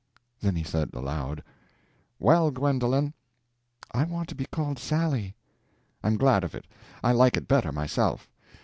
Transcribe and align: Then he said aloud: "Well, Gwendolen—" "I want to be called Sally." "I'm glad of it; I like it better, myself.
Then 0.39 0.55
he 0.55 0.63
said 0.63 0.95
aloud: 0.95 1.43
"Well, 2.17 2.49
Gwendolen—" 2.49 3.13
"I 3.91 4.03
want 4.05 4.29
to 4.29 4.35
be 4.35 4.45
called 4.47 4.79
Sally." 4.79 5.35
"I'm 6.03 6.17
glad 6.17 6.43
of 6.43 6.55
it; 6.55 6.65
I 7.03 7.11
like 7.11 7.37
it 7.37 7.47
better, 7.47 7.71
myself. 7.71 8.27